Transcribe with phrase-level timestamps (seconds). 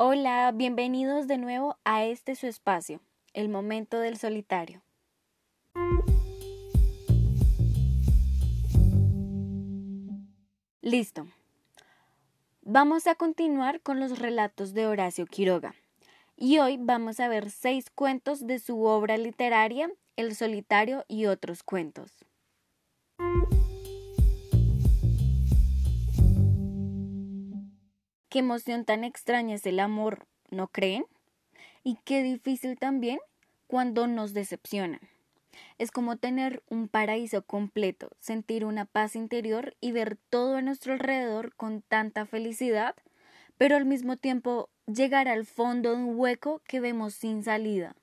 [0.00, 3.00] Hola, bienvenidos de nuevo a este su espacio,
[3.32, 4.80] el momento del solitario.
[10.82, 11.26] Listo.
[12.62, 15.74] Vamos a continuar con los relatos de Horacio Quiroga.
[16.36, 21.64] Y hoy vamos a ver seis cuentos de su obra literaria, El solitario y otros
[21.64, 22.27] cuentos.
[28.28, 31.06] Qué emoción tan extraña es el amor, ¿no creen?
[31.82, 33.20] Y qué difícil también
[33.66, 35.00] cuando nos decepcionan.
[35.78, 40.92] Es como tener un paraíso completo, sentir una paz interior y ver todo a nuestro
[40.92, 42.94] alrededor con tanta felicidad,
[43.56, 47.96] pero al mismo tiempo llegar al fondo de un hueco que vemos sin salida.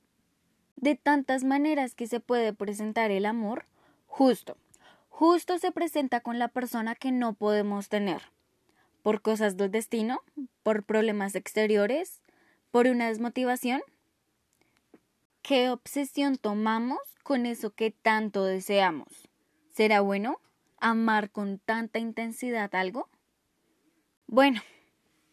[0.75, 3.65] De tantas maneras que se puede presentar el amor,
[4.07, 4.57] justo,
[5.07, 8.34] justo se presenta con la persona que no podemos tener
[9.05, 10.23] por cosas del destino,
[10.63, 12.23] por problemas exteriores,
[12.71, 13.83] por una desmotivación?
[15.43, 19.29] ¿Qué obsesión tomamos con eso que tanto deseamos?
[19.69, 20.41] ¿Será bueno
[20.79, 23.07] amar con tanta intensidad algo?
[24.25, 24.63] Bueno,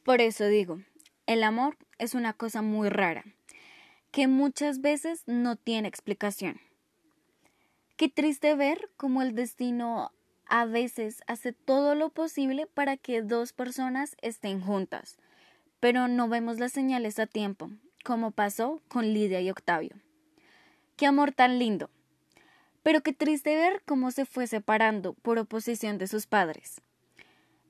[0.04, 0.82] por eso digo,
[1.24, 3.24] el amor es una cosa muy rara,
[4.10, 6.60] que muchas veces no tiene explicación.
[7.96, 10.12] Qué triste ver cómo el destino
[10.54, 15.16] a veces hace todo lo posible para que dos personas estén juntas,
[15.80, 17.70] pero no vemos las señales a tiempo,
[18.04, 19.96] como pasó con Lidia y Octavio.
[20.96, 21.88] Qué amor tan lindo.
[22.82, 26.82] Pero qué triste ver cómo se fue separando por oposición de sus padres.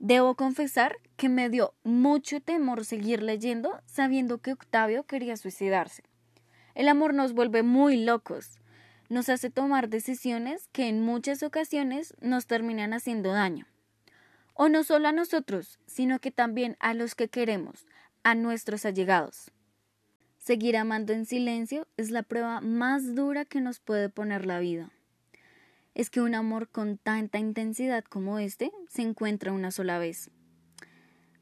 [0.01, 6.03] Debo confesar que me dio mucho temor seguir leyendo sabiendo que Octavio quería suicidarse.
[6.75, 8.59] El amor nos vuelve muy locos,
[9.13, 13.67] nos hace tomar decisiones que en muchas ocasiones nos terminan haciendo daño.
[14.55, 17.87] O no solo a nosotros, sino que también a los que queremos,
[18.23, 19.51] a nuestros allegados.
[20.39, 24.91] Seguir amando en silencio es la prueba más dura que nos puede poner la vida.
[25.95, 30.31] Es que un amor con tanta intensidad como este se encuentra una sola vez.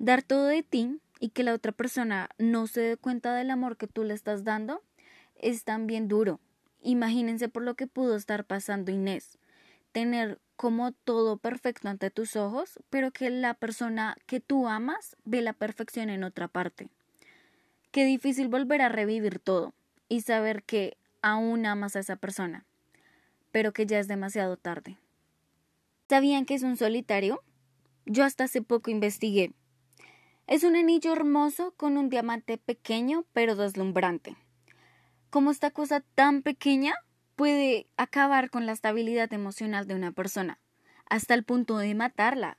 [0.00, 3.76] Dar todo de ti y que la otra persona no se dé cuenta del amor
[3.76, 4.82] que tú le estás dando
[5.36, 6.40] es también duro
[6.82, 9.38] Imagínense por lo que pudo estar pasando Inés.
[9.92, 15.42] Tener como todo perfecto ante tus ojos, pero que la persona que tú amas ve
[15.42, 16.88] la perfección en otra parte.
[17.90, 19.72] Qué difícil volver a revivir todo
[20.08, 22.64] y saber que aún amas a esa persona,
[23.52, 24.96] pero que ya es demasiado tarde.
[26.08, 27.42] ¿Sabían que es un solitario?
[28.06, 29.52] Yo hasta hace poco investigué.
[30.46, 34.36] Es un anillo hermoso con un diamante pequeño pero deslumbrante
[35.30, 36.94] cómo esta cosa tan pequeña
[37.36, 40.60] puede acabar con la estabilidad emocional de una persona,
[41.06, 42.58] hasta el punto de matarla.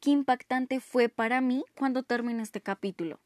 [0.00, 3.20] Qué impactante fue para mí cuando terminé este capítulo.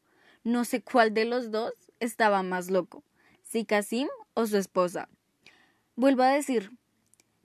[0.44, 3.04] No sé cuál de los dos estaba más loco,
[3.42, 5.08] si Kasim o su esposa.
[5.94, 6.72] Vuelvo a decir,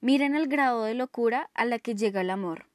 [0.01, 2.65] miren el grado de locura a la que llega el amor.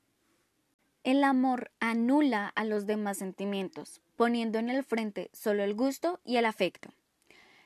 [1.04, 6.36] El amor anula a los demás sentimientos, poniendo en el frente solo el gusto y
[6.36, 6.90] el afecto.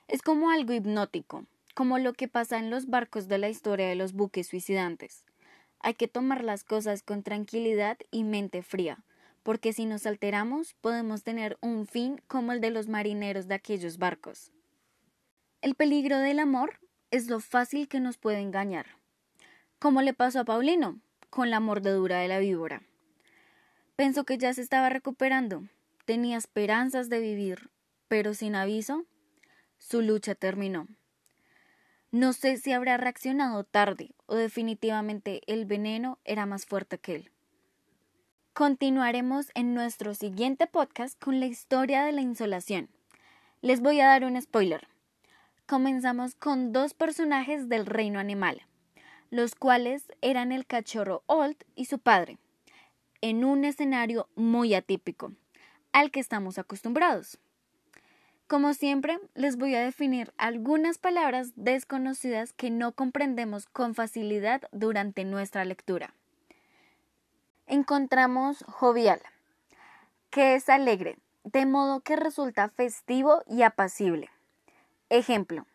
[0.09, 3.97] Es como algo hipnótico, como lo que pasa en los barcos de la historia de
[3.97, 5.25] los buques suicidantes.
[5.81, 9.05] Hay que tomar las cosas con tranquilidad y mente fría,
[9.43, 13.99] porque si nos alteramos podemos tener un fin como el de los marineros de aquellos
[13.99, 14.53] barcos.
[15.61, 16.79] El peligro del amor
[17.11, 18.87] es lo fácil que nos puede engañar,
[19.81, 21.01] como le pasó a Paulino
[21.31, 22.83] con la mordedura de la víbora.
[23.97, 25.65] Pensó que ya se estaba recuperando,
[26.05, 27.71] tenía esperanzas de vivir,
[28.07, 29.05] pero sin aviso
[29.89, 30.89] su lucha terminó.
[32.11, 37.31] No sé si habrá reaccionado tarde o definitivamente el veneno era más fuerte que él.
[38.53, 42.89] Continuaremos en nuestro siguiente podcast con la historia de la insolación.
[43.61, 44.89] Les voy a dar un spoiler.
[45.67, 48.63] Comenzamos con dos personajes del reino animal,
[49.31, 52.39] los cuales eran el cachorro Old y su padre,
[53.21, 55.33] en un escenario muy atípico,
[55.93, 57.39] al que estamos acostumbrados.
[58.47, 65.25] Como siempre, les voy a definir algunas palabras desconocidas que no comprendemos con facilidad durante
[65.25, 66.15] nuestra lectura.
[67.67, 69.21] Encontramos jovial,
[70.31, 74.31] que es alegre, de modo que resulta festivo y apacible.
[75.09, 75.67] Ejemplo,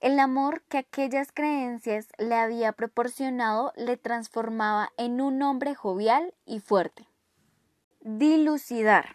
[0.00, 6.58] el amor que aquellas creencias le había proporcionado le transformaba en un hombre jovial y
[6.58, 7.06] fuerte.
[8.00, 9.14] Dilucidar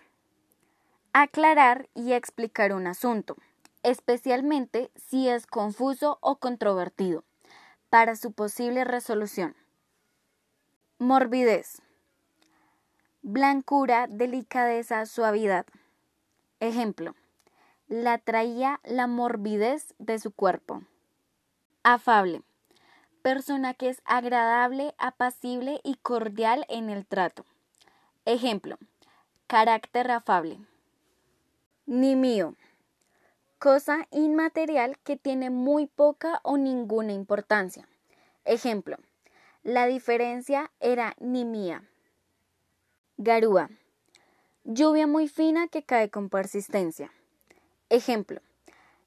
[1.14, 3.36] aclarar y explicar un asunto,
[3.84, 7.24] especialmente si es confuso o controvertido,
[7.90, 9.56] para su posible resolución.
[10.98, 11.82] Morbidez.
[13.22, 15.66] Blancura, delicadeza, suavidad.
[16.60, 17.16] Ejemplo.
[17.88, 20.84] la traía la morbidez de su cuerpo.
[21.84, 22.44] Afable.
[23.24, 27.46] Persona que es agradable, apacible y cordial en el trato.
[28.26, 28.78] Ejemplo.
[29.48, 30.60] Carácter afable.
[31.90, 32.54] Ni mío.
[33.58, 37.90] Cosa inmaterial que tiene muy poca o ninguna importancia.
[38.46, 38.98] Ejemplo.
[39.64, 41.90] La diferencia era ni mía.
[43.18, 43.72] Garúa.
[44.66, 47.12] Lluvia muy fina que cae con persistencia.
[47.90, 48.40] Ejemplo.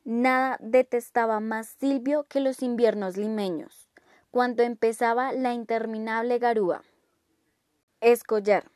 [0.02, 3.88] Nada detestaba más Silvio que los inviernos limeños,
[4.32, 6.82] cuando empezaba la interminable garúa.
[8.00, 8.71] Escollar.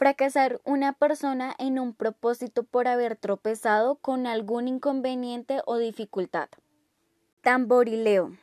[0.00, 6.48] Fracasar una persona en un propósito por haber tropezado con algún inconveniente o dificultad.
[7.42, 8.34] Tamborileo.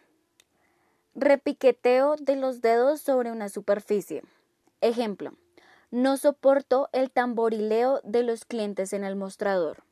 [1.16, 4.22] Repiqueteo de los dedos sobre una superficie.
[4.82, 5.32] Ejemplo.
[5.90, 9.84] No soporto el tamborileo de los clientes en el mostrador.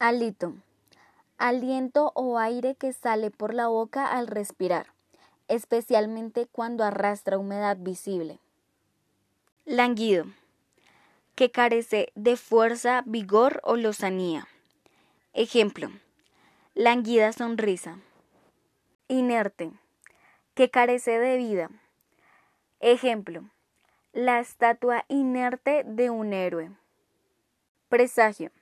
[0.00, 0.52] Alito.
[1.38, 4.88] Aliento o aire que sale por la boca al respirar,
[5.46, 8.40] especialmente cuando arrastra humedad visible.
[9.66, 10.26] Languido.
[11.34, 14.46] Que carece de fuerza, vigor o lozanía.
[15.32, 15.90] Ejemplo.
[16.74, 17.98] Languida sonrisa.
[19.08, 19.72] Inerte.
[20.54, 21.70] Que carece de vida.
[22.80, 23.48] Ejemplo.
[24.12, 26.70] La estatua inerte de un héroe.
[27.88, 28.52] Presagio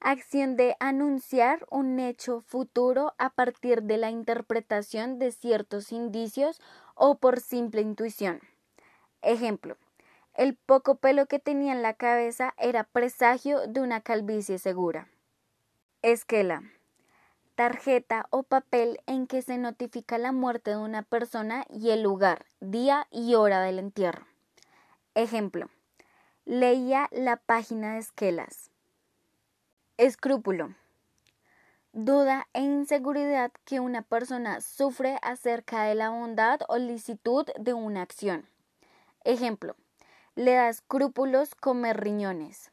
[0.00, 6.60] acción de anunciar un hecho futuro a partir de la interpretación de ciertos indicios
[6.94, 8.40] o por simple intuición.
[9.22, 9.76] Ejemplo,
[10.38, 15.08] el poco pelo que tenía en la cabeza era presagio de una calvicie segura.
[16.00, 16.62] Esquela.
[17.56, 22.46] Tarjeta o papel en que se notifica la muerte de una persona y el lugar,
[22.60, 24.28] día y hora del entierro.
[25.16, 25.70] Ejemplo.
[26.44, 28.70] Leía la página de esquelas.
[29.96, 30.72] Escrúpulo.
[31.92, 38.02] Duda e inseguridad que una persona sufre acerca de la bondad o licitud de una
[38.02, 38.48] acción.
[39.24, 39.74] Ejemplo,
[40.38, 42.70] le da escrúpulos comer riñones.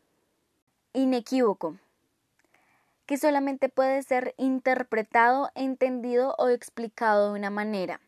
[0.93, 1.77] Inequívoco,
[3.07, 8.01] que solamente puede ser interpretado, entendido o explicado de una manera,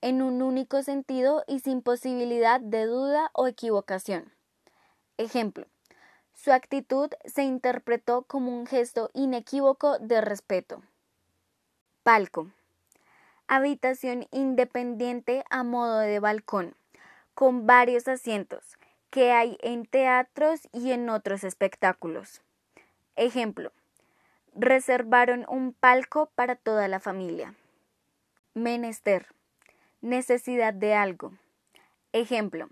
[0.00, 4.32] en un único sentido y sin posibilidad de duda o equivocación.
[5.18, 5.66] Ejemplo,
[6.32, 10.82] su actitud se interpretó como un gesto inequívoco de respeto.
[12.02, 12.50] Palco.
[13.46, 16.74] Habitación independiente a modo de balcón,
[17.34, 18.78] con varios asientos,
[19.12, 22.40] que hay en teatros y en otros espectáculos.
[23.14, 23.70] Ejemplo.
[24.54, 27.54] Reservaron un palco para toda la familia.
[28.54, 29.26] Menester.
[30.00, 31.34] Necesidad de algo.
[32.14, 32.70] Ejemplo.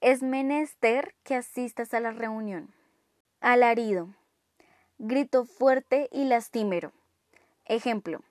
[0.00, 2.72] Es menester que asistas a la reunión.
[3.42, 4.08] Alarido.
[4.96, 6.92] Grito fuerte y lastimero.
[7.66, 8.22] Ejemplo.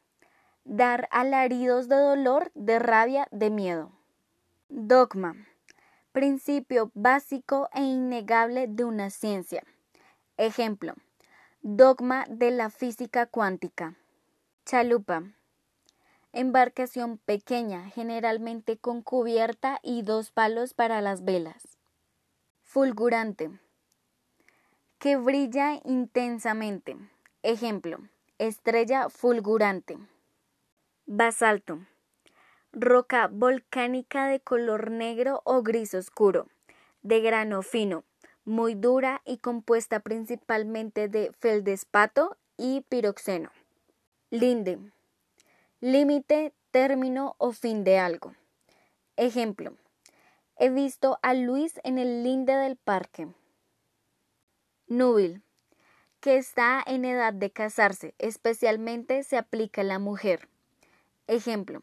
[0.63, 3.91] Dar alaridos de dolor, de rabia, de miedo.
[4.69, 5.36] Dogma.
[6.15, 9.63] Principio básico e innegable de una ciencia.
[10.38, 10.94] Ejemplo.
[11.62, 13.95] Dogma de la física cuántica.
[14.65, 15.23] Chalupa.
[16.31, 21.77] Embarcación pequeña, generalmente con cubierta y dos palos para las velas.
[22.63, 23.51] Fulgurante
[25.00, 26.95] que brilla intensamente.
[27.43, 28.00] Ejemplo,
[28.38, 29.98] estrella fulgurante.
[31.05, 31.81] Basalto.
[32.77, 36.50] Roca volcánica de color negro o gris oscuro,
[37.03, 38.03] de grano fino,
[38.44, 43.50] muy dura y compuesta principalmente de feldespato y piroxeno.
[44.29, 44.77] Linde.
[45.79, 48.36] Límite, término o fin de algo.
[49.15, 49.77] Ejemplo.
[50.58, 53.29] He visto a Luis en el linde del parque
[54.88, 55.41] núbil,
[56.20, 60.50] que está en edad de casarse, especialmente se aplica a la mujer.
[61.27, 61.82] Ejemplo.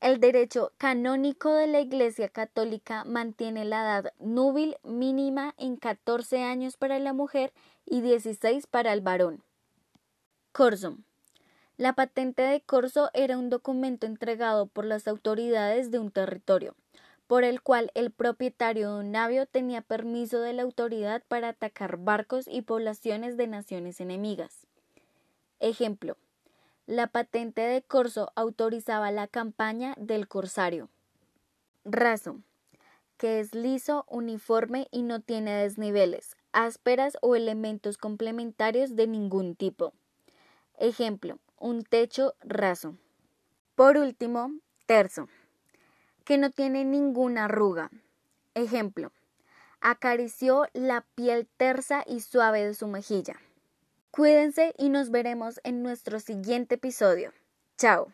[0.00, 6.76] El derecho canónico de la Iglesia Católica mantiene la edad núbil mínima en 14 años
[6.76, 7.52] para la mujer
[7.84, 9.42] y 16 para el varón.
[10.52, 10.96] Corso.
[11.76, 16.74] La patente de corso era un documento entregado por las autoridades de un territorio
[17.26, 21.96] por el cual el propietario de un navío tenía permiso de la autoridad para atacar
[21.96, 24.66] barcos y poblaciones de naciones enemigas.
[25.58, 26.16] Ejemplo.
[26.86, 30.88] La patente de corso autorizaba la campaña del corsario.
[31.84, 32.40] Raso,
[33.16, 39.92] que es liso, uniforme y no tiene desniveles, ásperas o elementos complementarios de ningún tipo.
[40.78, 42.96] Ejemplo, un techo raso.
[43.74, 44.52] Por último,
[44.86, 45.28] terzo
[46.26, 47.90] que no tiene ninguna arruga.
[48.54, 49.12] Ejemplo,
[49.80, 53.36] acarició la piel tersa y suave de su mejilla.
[54.10, 57.32] Cuídense y nos veremos en nuestro siguiente episodio.
[57.76, 58.12] Chao.